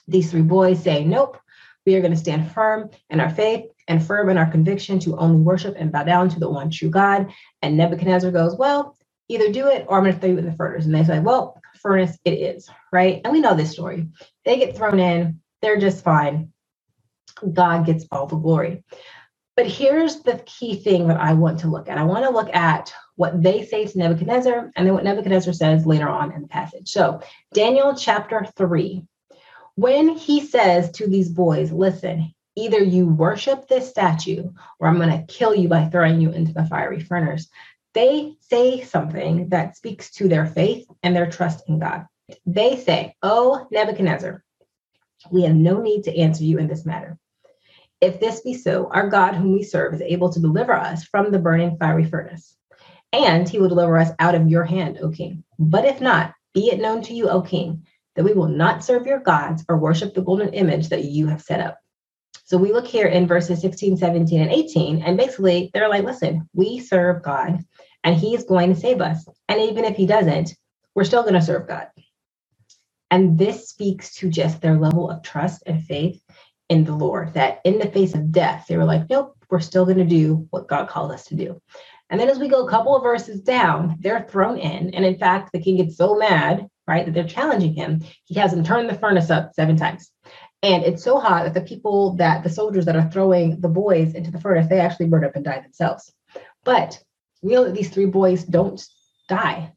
These 0.09 0.31
three 0.31 0.43
boys 0.43 0.83
say, 0.83 1.05
Nope, 1.05 1.39
we 1.87 1.95
are 1.95 2.01
going 2.01 2.13
to 2.13 2.19
stand 2.19 2.51
firm 2.51 2.91
in 3.11 3.21
our 3.21 3.31
faith 3.31 3.67
and 3.87 4.05
firm 4.05 4.29
in 4.29 4.39
our 4.39 4.51
conviction 4.51 4.99
to 5.01 5.17
only 5.17 5.41
worship 5.41 5.77
and 5.79 5.93
bow 5.93 6.03
down 6.03 6.29
to 6.31 6.41
the 6.41 6.51
one 6.51 6.71
true 6.71 6.91
God. 6.91 7.33
And 7.63 7.77
Nebuchadnezzar 7.77 8.31
goes, 8.31 8.57
Well, 8.57 8.97
either 9.29 9.53
do 9.53 9.69
it 9.69 9.85
or 9.89 9.99
I'm 9.99 10.05
going 10.05 10.15
to 10.15 10.21
throw 10.21 10.31
you 10.31 10.39
in 10.39 10.47
the 10.47 10.53
furnace. 10.53 10.87
And 10.87 10.95
they 10.95 11.05
say, 11.05 11.21
well, 11.21 11.61
furnace 11.81 12.19
it 12.25 12.33
is, 12.33 12.69
right? 12.93 13.21
And 13.25 13.33
we 13.33 13.41
know 13.41 13.55
this 13.55 13.71
story. 13.71 14.09
They 14.45 14.59
get 14.59 14.77
thrown 14.77 14.99
in, 14.99 15.41
they're 15.63 15.79
just 15.79 16.03
fine. 16.03 16.53
God 17.53 17.87
gets 17.87 18.07
all 18.11 18.27
the 18.27 18.37
glory. 18.37 18.83
But 19.55 19.67
here's 19.67 20.21
the 20.23 20.43
key 20.47 20.77
thing 20.77 21.09
that 21.09 21.21
I 21.21 21.35
want 21.35 21.61
to 21.61 21.69
look 21.69 21.89
at. 21.89 21.99
I 21.99 22.05
want 22.05 22.25
to 22.25 22.31
look 22.31 22.55
at 22.55 22.93
what 23.17 23.43
they 23.43 23.65
say 23.65 23.87
to 23.87 23.99
Nebuchadnezzar 23.99 24.71
and 24.75 24.87
then 24.87 24.95
what 24.95 25.05
Nebuchadnezzar 25.05 25.53
says 25.53 25.85
later 25.85 26.09
on 26.09 26.33
in 26.33 26.43
the 26.43 26.49
passage. 26.49 26.89
So, 26.89 27.21
Daniel 27.53 27.95
chapter 27.97 28.47
3, 28.57 29.05
when 29.79 30.09
he 30.09 30.45
says 30.45 30.91
to 30.93 31.07
these 31.07 31.29
boys, 31.29 31.71
listen, 31.71 32.35
either 32.57 32.79
you 32.83 33.07
worship 33.07 33.69
this 33.69 33.89
statue 33.89 34.51
or 34.81 34.89
I'm 34.89 34.97
going 34.97 35.11
to 35.11 35.33
kill 35.33 35.55
you 35.55 35.69
by 35.69 35.87
throwing 35.87 36.21
you 36.21 36.31
into 36.31 36.53
the 36.53 36.67
fiery 36.67 37.01
furnace 37.01 37.49
they 37.95 38.37
say 38.41 38.83
something 38.83 39.49
that 39.49 39.77
speaks 39.77 40.11
to 40.13 40.29
their 40.29 40.47
faith 40.47 40.87
and 41.03 41.17
their 41.17 41.29
trust 41.29 41.69
in 41.69 41.79
God. 41.79 42.07
They 42.47 42.77
say, 42.77 43.15
Oh, 43.23 43.67
Nebuchadnezzar, 43.73 44.45
we 45.31 45.43
have 45.43 45.57
no 45.57 45.81
need 45.81 46.05
to 46.05 46.17
answer 46.17 46.45
you 46.45 46.59
in 46.59 46.69
this 46.69 46.87
matter. 46.87 47.19
If 48.01 48.21
this 48.21 48.41
be 48.41 48.55
so, 48.55 48.89
our 48.93 49.09
God, 49.09 49.35
whom 49.35 49.53
we 49.53 49.65
serve, 49.65 49.95
is 49.95 50.03
able 50.03 50.31
to 50.33 50.41
deliver 50.41 50.75
us 50.75 51.05
from 51.05 51.33
the 51.33 51.41
burning 51.41 51.77
fiery 51.79 52.05
furnace, 52.05 52.57
and 53.13 53.49
he 53.49 53.59
will 53.59 53.69
deliver 53.69 53.99
us 53.99 54.11
out 54.21 54.37
of 54.37 54.49
your 54.49 54.65
hand, 54.65 54.99
O 55.03 55.11
king. 55.11 55.43
But 55.59 55.85
if 55.85 56.01
not, 56.01 56.35
be 56.55 56.71
it 56.71 56.81
known 56.81 57.03
to 57.03 57.15
you, 57.15 57.29
O 57.29 57.43
king, 57.43 57.85
that 58.19 58.25
we 58.25 58.33
will 58.33 58.49
not 58.49 58.83
serve 58.83 59.07
your 59.07 59.21
gods 59.21 59.65
or 59.69 59.79
worship 59.79 60.13
the 60.13 60.21
golden 60.21 60.53
image 60.53 60.89
that 60.89 61.05
you 61.05 61.29
have 61.29 61.41
set 61.41 61.61
up. 61.61 61.79
So 62.47 62.59
we 62.59 62.73
look 62.73 62.85
here 62.85 63.07
in 63.07 63.29
verses 63.29 63.61
16, 63.61 63.97
17, 63.97 64.41
and 64.41 64.51
18, 64.51 65.03
and 65.03 65.17
basically 65.17 65.71
they're 65.73 65.89
like, 65.89 66.03
listen, 66.03 66.49
we 66.53 66.81
serve 66.81 67.23
God 67.23 67.61
and 68.03 68.17
he's 68.17 68.43
going 68.43 68.75
to 68.75 68.81
save 68.81 69.01
us. 69.01 69.25
And 69.49 69.61
even 69.61 69.85
if 69.85 69.95
he 69.95 70.05
doesn't, 70.05 70.53
we're 70.97 71.05
still 71.05 71.23
going 71.23 71.35
to 71.35 71.41
serve 71.41 71.69
God. 71.69 71.87
And 73.09 73.39
this 73.39 73.69
speaks 73.69 74.17
to 74.17 74.29
just 74.29 74.61
their 74.61 74.77
level 74.77 75.09
of 75.09 75.23
trust 75.23 75.63
and 75.65 75.81
faith 75.85 76.21
in 76.69 76.83
the 76.83 76.97
Lord, 76.97 77.35
that 77.35 77.61
in 77.63 77.79
the 77.79 77.87
face 77.87 78.17
of 78.17 78.33
death, 78.33 78.67
they 78.69 78.77
were 78.77 78.85
like, 78.85 79.09
nope, 79.09 79.37
we're 79.49 79.61
still 79.61 79.85
going 79.85 79.99
to 79.99 80.05
do 80.05 80.49
what 80.51 80.67
God 80.67 80.89
called 80.89 81.13
us 81.13 81.27
to 81.27 81.37
do. 81.37 81.63
And 82.11 82.21
then 82.21 82.29
as 82.29 82.41
we 82.41 82.49
go 82.49 82.67
a 82.67 82.71
couple 82.71 82.97
of 82.97 83.05
verses 83.05 83.41
down, 83.43 83.97
they're 84.01 84.27
thrown 84.29 84.59
in. 84.59 84.93
And 84.93 85.05
in 85.05 85.19
fact, 85.19 85.53
the 85.53 85.61
king 85.61 85.77
gets 85.77 85.97
so 85.97 86.17
mad, 86.17 86.69
right, 86.89 87.05
that 87.05 87.15
they're 87.15 87.25
challenging 87.25 87.75
him. 87.75 88.03
He 88.25 88.35
has 88.37 88.51
them 88.51 88.65
turn 88.65 88.87
the 88.87 88.95
furnace 88.95 89.31
up 89.31 89.55
seven 89.55 89.77
times. 89.77 90.11
And 90.63 90.83
it's 90.83 91.05
so 91.05 91.21
hot 91.21 91.45
that 91.45 91.55
the 91.55 91.61
people 91.61 92.17
that 92.17 92.43
the 92.43 92.51
soldiers 92.51 92.87
that 92.87 92.97
are 92.97 93.11
throwing 93.11 93.61
the 93.61 93.69
boys 93.69 94.15
into 94.15 94.31
the 94.31 94.41
furnace, 94.41 94.69
they 94.69 94.81
actually 94.81 95.07
burn 95.07 95.25
up 95.25 95.37
and 95.37 95.45
die 95.45 95.61
themselves. 95.61 96.13
But 96.65 97.01
we 97.43 97.53
know 97.53 97.65
that 97.65 97.75
these 97.75 97.91
three 97.91 98.07
boys 98.07 98.43
don't 98.45 98.85
die. 99.29 99.73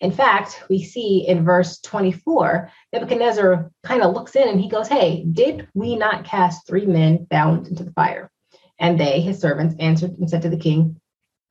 In 0.00 0.12
fact, 0.12 0.62
we 0.68 0.82
see 0.82 1.26
in 1.26 1.44
verse 1.44 1.80
24, 1.80 2.70
Nebuchadnezzar 2.92 3.70
kind 3.82 4.02
of 4.02 4.12
looks 4.12 4.36
in 4.36 4.46
and 4.46 4.60
he 4.60 4.68
goes, 4.68 4.88
Hey, 4.88 5.24
did 5.32 5.68
we 5.72 5.96
not 5.96 6.24
cast 6.24 6.66
three 6.66 6.84
men 6.84 7.26
bound 7.30 7.68
into 7.68 7.82
the 7.82 7.92
fire? 7.92 8.30
And 8.78 9.00
they, 9.00 9.22
his 9.22 9.40
servants, 9.40 9.74
answered 9.78 10.18
and 10.18 10.28
said 10.28 10.42
to 10.42 10.50
the 10.50 10.58
king, 10.58 11.00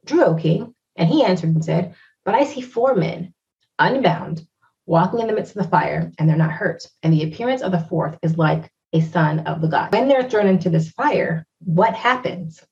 True, 0.05 0.23
O 0.23 0.35
king. 0.35 0.75
And 0.95 1.09
he 1.09 1.23
answered 1.23 1.55
and 1.55 1.65
said, 1.65 1.95
But 2.23 2.35
I 2.35 2.43
see 2.43 2.61
four 2.61 2.93
men 2.93 3.33
unbound 3.79 4.45
walking 4.85 5.19
in 5.19 5.27
the 5.27 5.33
midst 5.33 5.55
of 5.55 5.63
the 5.63 5.69
fire, 5.69 6.11
and 6.17 6.29
they're 6.29 6.37
not 6.37 6.51
hurt. 6.51 6.87
And 7.03 7.13
the 7.13 7.23
appearance 7.23 7.61
of 7.61 7.71
the 7.71 7.85
fourth 7.89 8.17
is 8.21 8.37
like 8.37 8.71
a 8.93 9.01
son 9.01 9.39
of 9.39 9.61
the 9.61 9.67
God. 9.67 9.91
When 9.93 10.07
they're 10.07 10.29
thrown 10.29 10.47
into 10.47 10.69
this 10.69 10.91
fire, 10.91 11.45
what 11.59 11.93
happens? 11.93 12.63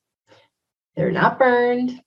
They're 0.96 1.12
not 1.12 1.40
burned, 1.40 2.00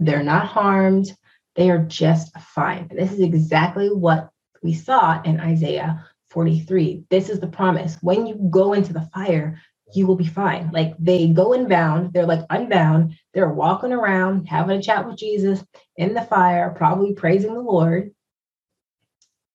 they're 0.00 0.22
not 0.22 0.46
harmed. 0.46 1.16
They 1.54 1.70
are 1.70 1.84
just 1.84 2.36
fine. 2.38 2.88
This 2.90 3.12
is 3.12 3.20
exactly 3.20 3.88
what 3.88 4.30
we 4.62 4.72
saw 4.72 5.20
in 5.22 5.38
Isaiah 5.38 6.04
43. 6.30 7.04
This 7.10 7.28
is 7.28 7.40
the 7.40 7.46
promise. 7.46 7.98
When 8.00 8.26
you 8.26 8.36
go 8.50 8.72
into 8.72 8.92
the 8.92 9.08
fire, 9.14 9.60
you 9.94 10.06
will 10.06 10.16
be 10.16 10.26
fine. 10.26 10.70
Like 10.72 10.94
they 10.98 11.28
go 11.28 11.52
inbound, 11.52 12.12
they're 12.12 12.26
like 12.26 12.46
unbound, 12.48 13.14
they're 13.34 13.52
walking 13.52 13.92
around, 13.92 14.46
having 14.46 14.78
a 14.78 14.82
chat 14.82 15.06
with 15.06 15.16
Jesus 15.16 15.62
in 15.96 16.14
the 16.14 16.22
fire, 16.22 16.74
probably 16.76 17.14
praising 17.14 17.52
the 17.52 17.60
Lord. 17.60 18.12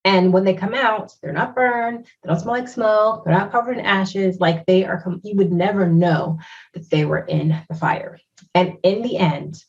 And 0.07 0.31
when 0.31 0.45
they 0.45 0.53
come 0.53 0.73
out, 0.73 1.11
they're 1.21 1.33
not 1.33 1.53
burned, 1.53 2.05
they 2.05 2.29
don't 2.29 2.39
smell 2.39 2.53
like 2.53 2.69
smoke, 2.69 3.25
they're 3.25 3.37
not 3.37 3.51
covered 3.51 3.77
in 3.77 3.85
ashes. 3.85 4.39
Like 4.39 4.65
they 4.65 4.85
are, 4.85 5.03
you 5.21 5.35
would 5.35 5.51
never 5.51 5.85
know 5.85 6.39
that 6.73 6.89
they 6.89 7.03
were 7.03 7.25
in 7.25 7.61
the 7.67 7.75
fire. 7.75 8.17
And 8.55 8.77
in 8.83 9.01
the 9.01 9.17
end, 9.17 9.61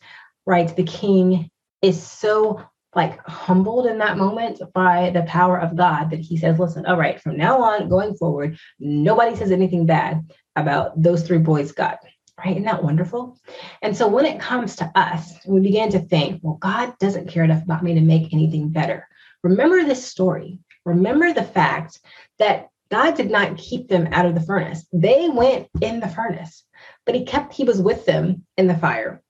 right? 0.46 0.74
The 0.76 0.84
king 0.84 1.50
is 1.82 2.00
so 2.00 2.62
like 2.94 3.18
humbled 3.26 3.86
in 3.86 3.98
that 3.98 4.16
moment 4.16 4.60
by 4.72 5.10
the 5.10 5.22
power 5.22 5.58
of 5.60 5.74
God 5.74 6.10
that 6.10 6.20
he 6.20 6.36
says, 6.36 6.56
listen, 6.60 6.86
all 6.86 6.96
right, 6.96 7.20
from 7.20 7.36
now 7.36 7.60
on, 7.60 7.88
going 7.88 8.14
forward, 8.14 8.56
nobody 8.78 9.34
says 9.34 9.50
anything 9.50 9.86
bad 9.86 10.30
about 10.54 11.02
those 11.02 11.26
three 11.26 11.38
boys 11.38 11.72
God. 11.72 11.98
Right? 12.38 12.52
Isn't 12.52 12.64
that 12.64 12.84
wonderful? 12.84 13.36
And 13.82 13.96
so 13.96 14.06
when 14.06 14.24
it 14.24 14.38
comes 14.40 14.76
to 14.76 14.90
us, 14.94 15.34
we 15.44 15.60
begin 15.60 15.90
to 15.90 15.98
think, 15.98 16.40
well, 16.42 16.58
God 16.60 16.96
doesn't 16.98 17.28
care 17.28 17.42
enough 17.42 17.64
about 17.64 17.82
me 17.82 17.94
to 17.94 18.00
make 18.00 18.32
anything 18.32 18.68
better. 18.68 19.08
Remember 19.42 19.82
this 19.82 20.04
story. 20.04 20.60
Remember 20.84 21.32
the 21.32 21.42
fact 21.42 21.98
that 22.38 22.68
God 22.90 23.16
did 23.16 23.30
not 23.30 23.58
keep 23.58 23.88
them 23.88 24.08
out 24.12 24.24
of 24.24 24.34
the 24.34 24.40
furnace. 24.40 24.86
They 24.92 25.28
went 25.28 25.68
in 25.80 26.00
the 26.00 26.08
furnace, 26.08 26.64
but 27.04 27.14
he 27.14 27.24
kept, 27.24 27.52
he 27.52 27.64
was 27.64 27.82
with 27.82 28.06
them 28.06 28.46
in 28.56 28.68
the 28.68 28.78
fire 28.78 29.20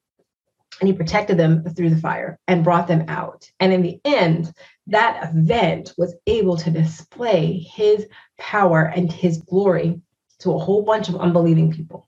and 0.81 0.89
he 0.89 0.95
protected 0.95 1.37
them 1.37 1.65
through 1.65 1.91
the 1.91 2.01
fire 2.01 2.39
and 2.47 2.65
brought 2.65 2.87
them 2.87 3.05
out. 3.09 3.51
And 3.59 3.73
in 3.73 3.83
the 3.83 4.01
end, 4.05 4.53
that 4.89 5.31
event 5.35 5.93
was 5.99 6.15
able 6.27 6.57
to 6.59 6.71
display 6.71 7.59
his 7.59 8.07
power 8.39 8.83
and 8.83 9.11
his 9.11 9.39
glory 9.39 10.01
to 10.41 10.53
a 10.53 10.59
whole 10.59 10.83
bunch 10.83 11.09
of 11.09 11.17
unbelieving 11.17 11.73
people. 11.73 12.08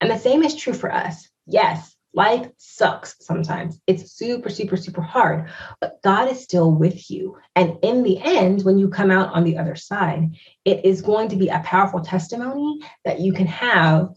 And 0.00 0.10
the 0.10 0.18
same 0.18 0.42
is 0.42 0.54
true 0.54 0.74
for 0.74 0.92
us. 0.92 1.28
Yes, 1.46 1.94
life 2.12 2.48
sucks 2.58 3.16
sometimes. 3.20 3.80
It's 3.86 4.12
super, 4.12 4.48
super, 4.48 4.76
super 4.76 5.02
hard, 5.02 5.50
but 5.80 6.00
God 6.02 6.30
is 6.30 6.42
still 6.42 6.70
with 6.70 7.10
you. 7.10 7.36
And 7.56 7.78
in 7.82 8.02
the 8.02 8.20
end, 8.20 8.62
when 8.62 8.78
you 8.78 8.88
come 8.88 9.10
out 9.10 9.32
on 9.34 9.44
the 9.44 9.58
other 9.58 9.76
side, 9.76 10.34
it 10.64 10.84
is 10.84 11.02
going 11.02 11.28
to 11.30 11.36
be 11.36 11.48
a 11.48 11.60
powerful 11.60 12.00
testimony 12.00 12.80
that 13.04 13.20
you 13.20 13.32
can 13.32 13.46
have 13.46 14.08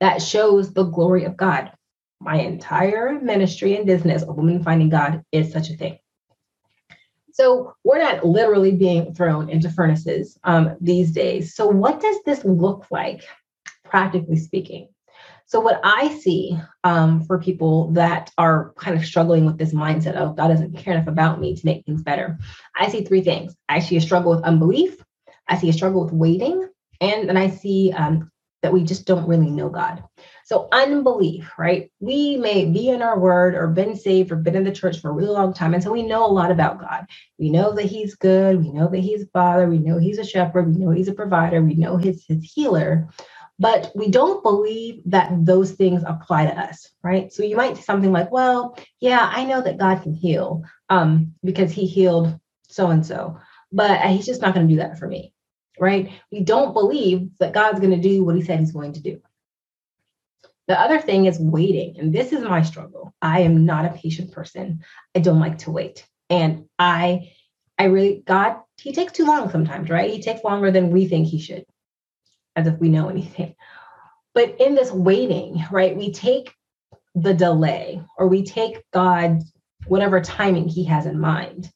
that 0.00 0.22
shows 0.22 0.72
the 0.72 0.84
glory 0.84 1.24
of 1.24 1.36
God 1.36 1.72
my 2.20 2.36
entire 2.36 3.18
ministry 3.20 3.76
and 3.76 3.86
business 3.86 4.22
of 4.22 4.36
Women 4.36 4.62
Finding 4.62 4.90
God 4.90 5.24
is 5.32 5.52
such 5.52 5.70
a 5.70 5.76
thing. 5.76 5.98
So 7.32 7.74
we're 7.84 8.02
not 8.02 8.24
literally 8.24 8.72
being 8.72 9.14
thrown 9.14 9.48
into 9.48 9.70
furnaces 9.70 10.38
um, 10.44 10.76
these 10.80 11.12
days. 11.12 11.54
So 11.54 11.66
what 11.66 12.00
does 12.00 12.16
this 12.26 12.44
look 12.44 12.86
like, 12.90 13.22
practically 13.90 14.36
speaking? 14.36 14.88
So, 15.50 15.58
what 15.58 15.80
I 15.82 16.16
see 16.20 16.56
um, 16.84 17.24
for 17.24 17.40
people 17.40 17.90
that 17.94 18.30
are 18.38 18.72
kind 18.78 18.96
of 18.96 19.04
struggling 19.04 19.46
with 19.46 19.58
this 19.58 19.74
mindset 19.74 20.14
of 20.14 20.36
God 20.36 20.46
doesn't 20.46 20.76
care 20.76 20.94
enough 20.94 21.08
about 21.08 21.40
me 21.40 21.56
to 21.56 21.66
make 21.66 21.84
things 21.84 22.04
better, 22.04 22.38
I 22.76 22.88
see 22.88 23.02
three 23.02 23.22
things. 23.22 23.56
I 23.68 23.80
see 23.80 23.96
a 23.96 24.00
struggle 24.00 24.30
with 24.30 24.44
unbelief, 24.44 25.04
I 25.48 25.58
see 25.58 25.68
a 25.68 25.72
struggle 25.72 26.04
with 26.04 26.12
waiting, 26.12 26.68
and 27.00 27.28
then 27.28 27.36
I 27.36 27.50
see 27.50 27.92
um, 27.92 28.30
that 28.62 28.72
we 28.72 28.84
just 28.84 29.06
don't 29.06 29.26
really 29.26 29.50
know 29.50 29.68
God. 29.70 30.04
So, 30.44 30.68
unbelief, 30.70 31.50
right? 31.58 31.90
We 31.98 32.36
may 32.36 32.66
be 32.66 32.88
in 32.88 33.02
our 33.02 33.18
word 33.18 33.56
or 33.56 33.66
been 33.66 33.96
saved 33.96 34.30
or 34.30 34.36
been 34.36 34.54
in 34.54 34.62
the 34.62 34.70
church 34.70 35.00
for 35.00 35.10
a 35.10 35.12
really 35.12 35.30
long 35.30 35.52
time. 35.52 35.74
And 35.74 35.82
so 35.82 35.90
we 35.90 36.04
know 36.04 36.24
a 36.24 36.30
lot 36.30 36.52
about 36.52 36.80
God. 36.80 37.06
We 37.40 37.50
know 37.50 37.72
that 37.72 37.86
He's 37.86 38.14
good. 38.14 38.60
We 38.62 38.70
know 38.70 38.88
that 38.88 38.98
He's 38.98 39.26
Father. 39.32 39.68
We 39.68 39.78
know 39.78 39.98
He's 39.98 40.18
a 40.18 40.24
shepherd. 40.24 40.68
We 40.68 40.84
know 40.84 40.90
He's 40.90 41.08
a 41.08 41.12
provider. 41.12 41.60
We 41.60 41.74
know 41.74 41.96
He's 41.96 42.24
His 42.24 42.44
healer 42.44 43.08
but 43.60 43.92
we 43.94 44.08
don't 44.08 44.42
believe 44.42 45.02
that 45.04 45.30
those 45.44 45.72
things 45.72 46.02
apply 46.06 46.46
to 46.46 46.58
us, 46.58 46.88
right? 47.04 47.30
So 47.30 47.42
you 47.42 47.56
might 47.56 47.76
say 47.76 47.82
something 47.82 48.10
like, 48.10 48.32
well, 48.32 48.76
yeah, 49.00 49.30
I 49.30 49.44
know 49.44 49.60
that 49.60 49.76
God 49.76 50.02
can 50.02 50.14
heal 50.14 50.64
um, 50.88 51.34
because 51.44 51.70
he 51.70 51.84
healed 51.84 52.40
so 52.68 52.88
and 52.88 53.04
so, 53.04 53.38
but 53.70 54.00
he's 54.00 54.24
just 54.24 54.40
not 54.40 54.54
going 54.54 54.66
to 54.66 54.72
do 54.72 54.80
that 54.80 54.98
for 54.98 55.06
me, 55.06 55.34
right? 55.78 56.10
We 56.32 56.40
don't 56.40 56.72
believe 56.72 57.28
that 57.38 57.52
God's 57.52 57.80
going 57.80 57.92
to 57.92 58.08
do 58.08 58.24
what 58.24 58.34
he 58.34 58.42
said 58.42 58.60
he's 58.60 58.72
going 58.72 58.94
to 58.94 59.02
do. 59.02 59.20
The 60.66 60.80
other 60.80 60.98
thing 60.98 61.26
is 61.26 61.38
waiting. 61.38 61.96
And 61.98 62.14
this 62.14 62.32
is 62.32 62.42
my 62.42 62.62
struggle. 62.62 63.12
I 63.20 63.40
am 63.40 63.66
not 63.66 63.84
a 63.84 63.90
patient 63.90 64.32
person. 64.32 64.84
I 65.14 65.18
don't 65.18 65.40
like 65.40 65.58
to 65.58 65.70
wait. 65.70 66.06
And 66.30 66.64
I, 66.78 67.32
I 67.78 67.84
really, 67.84 68.22
God, 68.26 68.56
he 68.78 68.92
takes 68.92 69.12
too 69.12 69.26
long 69.26 69.50
sometimes, 69.50 69.90
right? 69.90 70.10
He 70.10 70.22
takes 70.22 70.44
longer 70.44 70.70
than 70.70 70.90
we 70.90 71.06
think 71.06 71.26
he 71.26 71.40
should 71.40 71.66
as 72.56 72.66
if 72.66 72.78
we 72.78 72.88
know 72.88 73.08
anything. 73.08 73.54
But 74.34 74.60
in 74.60 74.74
this 74.74 74.92
waiting, 74.92 75.64
right, 75.70 75.96
we 75.96 76.12
take 76.12 76.54
the 77.14 77.34
delay 77.34 78.02
or 78.16 78.28
we 78.28 78.44
take 78.44 78.82
God, 78.92 79.40
whatever 79.86 80.20
timing 80.20 80.68
he 80.68 80.84
has 80.84 81.06
in 81.06 81.18
mind, 81.18 81.70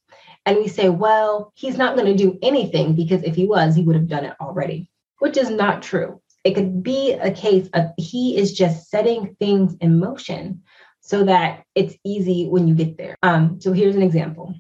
and 0.47 0.59
we 0.59 0.69
say, 0.69 0.89
well, 0.89 1.53
he's 1.55 1.79
not 1.79 1.97
going 1.97 2.07
to 2.07 2.23
do 2.23 2.39
anything 2.43 2.95
because 2.95 3.23
if 3.23 3.35
he 3.35 3.47
was, 3.47 3.75
he 3.75 3.83
would 3.83 3.97
have 3.97 4.09
done 4.09 4.25
it 4.25 4.37
already, 4.41 4.91
which 5.19 5.37
is 5.37 5.51
not 5.51 5.83
true. 5.83 6.21
It 6.45 6.55
could 6.55 6.83
be 6.83 7.13
a 7.13 7.31
case 7.31 7.69
of 7.73 7.87
he 7.97 8.37
is 8.37 8.53
just 8.53 8.91
setting 8.91 9.35
things 9.41 9.75
in 9.81 9.99
motion 9.99 10.63
so 11.01 11.25
that 11.25 11.65
it's 11.75 11.97
easy 12.05 12.47
when 12.47 12.69
you 12.69 12.75
get 12.75 12.99
there. 12.99 13.17
Um, 13.23 13.61
so 13.61 13.73
here's 13.73 13.97
an 13.97 14.03
example 14.03 14.55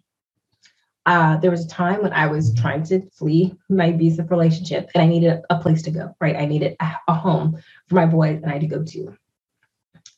uh, 1.07 1.37
there 1.37 1.51
was 1.51 1.65
a 1.65 1.69
time 1.69 2.03
when 2.03 2.13
I 2.13 2.27
was 2.27 2.55
trying 2.55 2.83
to 2.85 3.09
flee 3.11 3.55
my 3.69 3.87
abusive 3.87 4.31
relationship 4.31 4.91
and 4.95 5.03
I 5.03 5.07
needed 5.07 5.43
a 5.51 5.59
place 5.59 5.83
to 5.83 5.91
go, 5.91 6.15
right? 6.21 6.37
I 6.37 6.47
needed 6.47 6.77
a, 6.81 6.93
a 7.09 7.15
home 7.15 7.63
for 7.89 7.95
my 7.95 8.07
boys 8.07 8.37
and 8.43 8.47
I 8.47 8.55
had 8.55 8.63
to 8.63 8.67
go 8.67 8.83
to. 8.83 9.17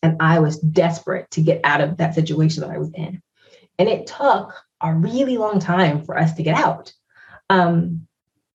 And 0.03 0.17
I 0.21 0.39
was 0.39 0.59
desperate 0.59 1.31
to 1.33 1.43
get 1.43 1.61
out 1.65 1.81
of 1.81 1.97
that 1.97 2.15
situation 2.15 2.61
that 2.61 2.71
I 2.71 2.79
was 2.79 2.91
in. 2.95 3.21
And 3.79 3.89
it 3.89 4.07
took 4.07 4.55
a 4.81 4.95
really 4.95 5.39
long 5.39 5.59
time 5.59 6.05
for 6.05 6.17
us 6.17 6.35
to 6.35 6.43
get 6.43 6.57
out. 6.57 6.93
Um, 7.51 8.07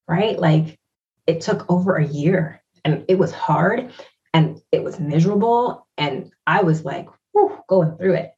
right? 0.08 0.38
Like 0.38 0.78
it 1.26 1.42
took 1.42 1.70
over 1.70 1.96
a 1.96 2.06
year 2.06 2.62
and 2.84 3.04
it 3.08 3.18
was 3.18 3.32
hard 3.32 3.92
and 4.32 4.60
it 4.70 4.82
was 4.82 4.98
miserable. 4.98 5.86
And 5.98 6.32
I 6.46 6.62
was 6.62 6.84
like, 6.84 7.08
whew, 7.32 7.58
going 7.68 7.96
through 7.96 8.14
it. 8.14 8.32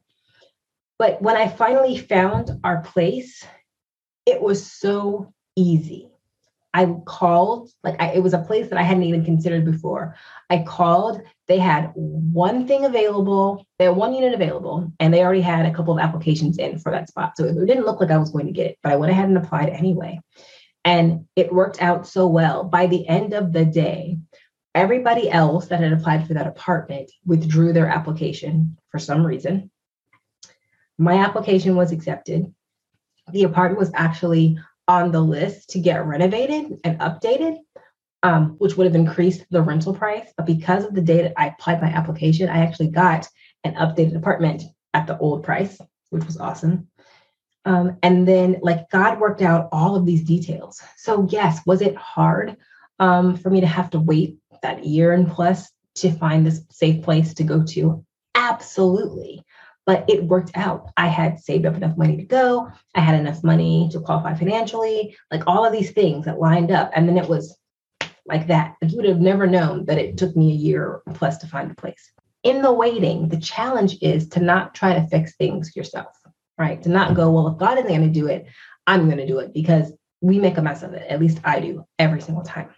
But 0.97 1.21
when 1.21 1.35
I 1.35 1.47
finally 1.47 1.97
found 1.97 2.51
our 2.63 2.81
place 2.81 3.45
it 4.25 4.41
was 4.41 4.71
so 4.71 5.33
easy. 5.55 6.09
I 6.73 6.93
called, 7.05 7.69
like 7.85 7.95
I, 8.01 8.11
it 8.11 8.21
was 8.21 8.33
a 8.33 8.39
place 8.39 8.69
that 8.69 8.77
I 8.77 8.83
hadn't 8.83 9.03
even 9.03 9.23
considered 9.23 9.63
before. 9.63 10.17
I 10.49 10.65
called, 10.67 11.21
they 11.47 11.57
had 11.57 11.91
one 11.95 12.67
thing 12.67 12.83
available, 12.83 13.65
they 13.79 13.85
had 13.85 13.95
one 13.95 14.13
unit 14.13 14.33
available, 14.33 14.91
and 14.99 15.13
they 15.13 15.23
already 15.23 15.39
had 15.39 15.65
a 15.65 15.73
couple 15.73 15.97
of 15.97 16.03
applications 16.03 16.57
in 16.57 16.77
for 16.77 16.91
that 16.91 17.07
spot. 17.07 17.37
So 17.37 17.45
it 17.45 17.65
didn't 17.65 17.85
look 17.85 18.01
like 18.01 18.11
I 18.11 18.17
was 18.17 18.31
going 18.31 18.47
to 18.47 18.51
get 18.51 18.71
it, 18.71 18.77
but 18.83 18.91
I 18.91 18.97
went 18.97 19.11
ahead 19.13 19.29
and 19.29 19.37
applied 19.37 19.69
anyway. 19.69 20.19
And 20.83 21.27
it 21.37 21.53
worked 21.53 21.81
out 21.81 22.07
so 22.07 22.27
well. 22.27 22.65
By 22.65 22.87
the 22.87 23.07
end 23.07 23.33
of 23.33 23.53
the 23.53 23.63
day, 23.63 24.17
everybody 24.75 25.31
else 25.31 25.67
that 25.67 25.79
had 25.79 25.93
applied 25.93 26.27
for 26.27 26.33
that 26.33 26.45
apartment 26.45 27.09
withdrew 27.25 27.71
their 27.71 27.87
application 27.87 28.77
for 28.89 28.99
some 28.99 29.25
reason. 29.25 29.71
My 30.97 31.19
application 31.19 31.77
was 31.77 31.93
accepted 31.93 32.53
the 33.31 33.43
apartment 33.43 33.79
was 33.79 33.91
actually 33.93 34.57
on 34.87 35.11
the 35.11 35.21
list 35.21 35.69
to 35.71 35.79
get 35.79 36.05
renovated 36.05 36.79
and 36.83 36.99
updated, 36.99 37.57
um, 38.23 38.55
which 38.59 38.75
would 38.75 38.85
have 38.85 38.95
increased 38.95 39.45
the 39.49 39.61
rental 39.61 39.93
price. 39.93 40.31
But 40.37 40.45
because 40.45 40.85
of 40.85 40.93
the 40.93 41.01
day 41.01 41.23
that 41.23 41.33
I 41.37 41.47
applied 41.47 41.81
my 41.81 41.87
application, 41.87 42.49
I 42.49 42.59
actually 42.59 42.89
got 42.89 43.27
an 43.63 43.73
updated 43.75 44.15
apartment 44.15 44.63
at 44.93 45.07
the 45.07 45.17
old 45.17 45.43
price, 45.43 45.79
which 46.09 46.25
was 46.25 46.37
awesome. 46.37 46.87
Um, 47.65 47.97
and 48.03 48.27
then, 48.27 48.57
like, 48.61 48.89
God 48.91 49.19
worked 49.19 49.41
out 49.41 49.69
all 49.71 49.95
of 49.95 50.05
these 50.05 50.23
details. 50.23 50.81
So, 50.97 51.27
yes, 51.31 51.61
was 51.65 51.81
it 51.81 51.95
hard 51.95 52.57
um, 52.99 53.35
for 53.35 53.49
me 53.49 53.61
to 53.61 53.67
have 53.67 53.89
to 53.91 53.99
wait 53.99 54.37
that 54.61 54.85
year 54.85 55.13
and 55.13 55.27
plus 55.27 55.71
to 55.95 56.11
find 56.11 56.45
this 56.45 56.61
safe 56.69 57.03
place 57.03 57.33
to 57.33 57.43
go 57.43 57.63
to? 57.63 58.05
Absolutely 58.35 59.43
but 59.85 60.03
it 60.09 60.23
worked 60.23 60.51
out. 60.55 60.89
I 60.97 61.07
had 61.07 61.39
saved 61.39 61.65
up 61.65 61.75
enough 61.75 61.97
money 61.97 62.17
to 62.17 62.23
go. 62.23 62.71
I 62.95 63.01
had 63.01 63.19
enough 63.19 63.43
money 63.43 63.87
to 63.91 63.99
qualify 63.99 64.33
financially, 64.33 65.15
like 65.31 65.43
all 65.47 65.65
of 65.65 65.71
these 65.71 65.91
things 65.91 66.25
that 66.25 66.39
lined 66.39 66.71
up. 66.71 66.91
And 66.95 67.07
then 67.07 67.17
it 67.17 67.29
was 67.29 67.57
like 68.25 68.47
that. 68.47 68.75
Like 68.81 68.91
you 68.91 68.97
would 68.97 69.05
have 69.05 69.21
never 69.21 69.45
known 69.45 69.85
that 69.85 69.97
it 69.97 70.17
took 70.17 70.35
me 70.35 70.51
a 70.51 70.55
year 70.55 71.01
plus 71.13 71.37
to 71.39 71.47
find 71.47 71.69
a 71.69 71.75
place. 71.75 72.11
In 72.43 72.61
the 72.61 72.73
waiting, 72.73 73.29
the 73.29 73.39
challenge 73.39 73.97
is 74.01 74.29
to 74.29 74.39
not 74.39 74.73
try 74.75 74.93
to 74.93 75.07
fix 75.07 75.35
things 75.35 75.75
yourself, 75.75 76.15
right? 76.57 76.81
To 76.83 76.89
not 76.89 77.15
go, 77.15 77.31
well, 77.31 77.47
if 77.47 77.57
God 77.57 77.77
isn't 77.77 77.87
going 77.87 78.01
to 78.01 78.19
do 78.19 78.27
it, 78.27 78.45
I'm 78.87 79.05
going 79.05 79.17
to 79.17 79.27
do 79.27 79.39
it 79.39 79.53
because 79.53 79.91
we 80.21 80.39
make 80.39 80.57
a 80.57 80.61
mess 80.61 80.83
of 80.83 80.93
it. 80.93 81.07
At 81.09 81.19
least 81.19 81.39
I 81.43 81.59
do 81.59 81.85
every 81.99 82.21
single 82.21 82.43
time. 82.43 82.69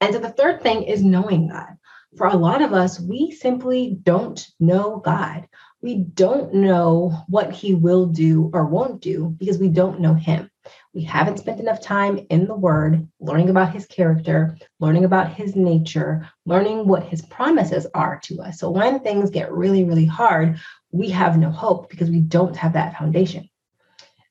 And 0.00 0.12
so 0.12 0.18
the 0.18 0.30
third 0.30 0.62
thing 0.62 0.84
is 0.84 1.02
knowing 1.02 1.48
God. 1.48 1.76
For 2.16 2.28
a 2.28 2.36
lot 2.36 2.62
of 2.62 2.72
us, 2.72 3.00
we 3.00 3.32
simply 3.32 3.98
don't 4.02 4.46
know 4.60 4.98
God 5.04 5.48
we 5.84 5.96
don't 5.96 6.54
know 6.54 7.10
what 7.28 7.52
he 7.52 7.74
will 7.74 8.06
do 8.06 8.50
or 8.54 8.64
won't 8.64 9.02
do 9.02 9.36
because 9.38 9.58
we 9.58 9.68
don't 9.68 10.00
know 10.00 10.14
him. 10.14 10.50
We 10.94 11.02
haven't 11.02 11.40
spent 11.40 11.60
enough 11.60 11.82
time 11.82 12.26
in 12.30 12.46
the 12.46 12.54
word, 12.54 13.06
learning 13.20 13.50
about 13.50 13.74
his 13.74 13.84
character, 13.84 14.56
learning 14.80 15.04
about 15.04 15.34
his 15.34 15.54
nature, 15.54 16.26
learning 16.46 16.88
what 16.88 17.02
his 17.02 17.20
promises 17.20 17.86
are 17.92 18.18
to 18.24 18.40
us. 18.40 18.60
So 18.60 18.70
when 18.70 19.00
things 19.00 19.28
get 19.28 19.52
really, 19.52 19.84
really 19.84 20.06
hard, 20.06 20.58
we 20.90 21.10
have 21.10 21.36
no 21.36 21.50
hope 21.50 21.90
because 21.90 22.08
we 22.08 22.20
don't 22.20 22.56
have 22.56 22.72
that 22.72 22.96
foundation. 22.96 23.50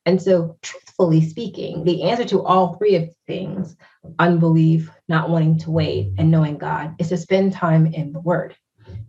And 0.08 0.20
so, 0.20 0.58
truthfully 0.64 1.22
speaking, 1.22 1.84
the 1.84 2.02
answer 2.10 2.26
to 2.26 2.44
all 2.44 2.78
three 2.78 2.96
of 2.96 3.16
things 3.28 3.76
unbelief, 4.18 4.90
not 5.08 5.30
wanting 5.30 5.60
to 5.60 5.72
wait, 5.72 6.14
and 6.18 6.32
knowing 6.32 6.58
God 6.58 6.96
is 6.98 7.10
to 7.10 7.18
spend 7.18 7.54
time 7.54 7.86
in 7.86 8.12
the 8.12 8.20
word. 8.20 8.56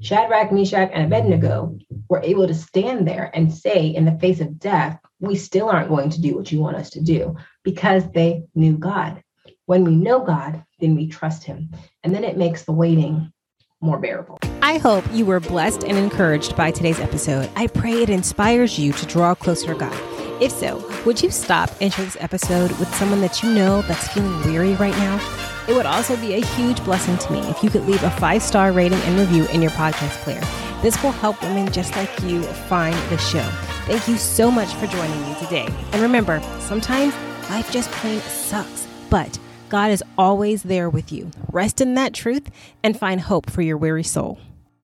Shadrach, 0.00 0.52
Meshach, 0.52 0.90
and 0.92 1.06
Abednego 1.06 1.78
were 2.08 2.22
able 2.22 2.46
to 2.46 2.54
stand 2.54 3.06
there 3.08 3.30
and 3.34 3.52
say, 3.52 3.86
in 3.86 4.04
the 4.04 4.18
face 4.18 4.40
of 4.40 4.58
death, 4.58 4.98
we 5.20 5.36
still 5.36 5.70
aren't 5.70 5.88
going 5.88 6.10
to 6.10 6.20
do 6.20 6.36
what 6.36 6.52
you 6.52 6.60
want 6.60 6.76
us 6.76 6.90
to 6.90 7.00
do 7.00 7.36
because 7.62 8.10
they 8.12 8.44
knew 8.54 8.76
God. 8.76 9.22
When 9.66 9.84
we 9.84 9.96
know 9.96 10.20
God, 10.20 10.62
then 10.80 10.94
we 10.94 11.08
trust 11.08 11.44
Him. 11.44 11.70
And 12.02 12.14
then 12.14 12.24
it 12.24 12.36
makes 12.36 12.64
the 12.64 12.72
waiting 12.72 13.32
more 13.80 13.98
bearable. 13.98 14.38
I 14.62 14.78
hope 14.78 15.04
you 15.12 15.26
were 15.26 15.40
blessed 15.40 15.84
and 15.84 15.96
encouraged 15.96 16.56
by 16.56 16.70
today's 16.70 17.00
episode. 17.00 17.50
I 17.56 17.66
pray 17.66 18.02
it 18.02 18.10
inspires 18.10 18.78
you 18.78 18.92
to 18.92 19.06
draw 19.06 19.34
closer 19.34 19.72
to 19.72 19.78
God. 19.78 20.42
If 20.42 20.52
so, 20.52 20.84
would 21.06 21.22
you 21.22 21.30
stop 21.30 21.70
and 21.80 21.92
share 21.92 22.04
this 22.04 22.16
episode 22.20 22.70
with 22.72 22.92
someone 22.96 23.20
that 23.20 23.42
you 23.42 23.52
know 23.54 23.82
that's 23.82 24.08
feeling 24.08 24.42
weary 24.42 24.74
right 24.74 24.96
now? 24.96 25.43
It 25.68 25.74
would 25.74 25.86
also 25.86 26.16
be 26.16 26.34
a 26.34 26.44
huge 26.44 26.82
blessing 26.84 27.16
to 27.18 27.32
me 27.32 27.40
if 27.40 27.62
you 27.62 27.70
could 27.70 27.86
leave 27.86 28.02
a 28.02 28.10
five 28.10 28.42
star 28.42 28.72
rating 28.72 29.00
and 29.00 29.18
review 29.18 29.46
in 29.46 29.62
your 29.62 29.70
podcast 29.72 30.22
player. 30.22 30.42
This 30.82 31.02
will 31.02 31.12
help 31.12 31.40
women 31.42 31.72
just 31.72 31.96
like 31.96 32.10
you 32.22 32.42
find 32.42 32.94
the 33.10 33.16
show. 33.16 33.48
Thank 33.86 34.06
you 34.06 34.18
so 34.18 34.50
much 34.50 34.72
for 34.74 34.86
joining 34.86 35.20
me 35.22 35.34
today. 35.38 35.66
And 35.92 36.02
remember, 36.02 36.42
sometimes 36.60 37.14
life 37.48 37.70
just 37.70 37.90
plain 37.92 38.20
sucks, 38.20 38.86
but 39.08 39.38
God 39.70 39.90
is 39.90 40.04
always 40.18 40.62
there 40.62 40.90
with 40.90 41.10
you. 41.10 41.30
Rest 41.50 41.80
in 41.80 41.94
that 41.94 42.12
truth 42.12 42.50
and 42.82 42.98
find 42.98 43.20
hope 43.20 43.50
for 43.50 43.62
your 43.62 43.78
weary 43.78 44.02
soul. 44.02 44.38